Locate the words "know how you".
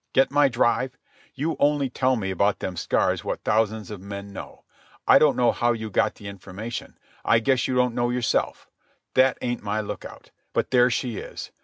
5.35-5.91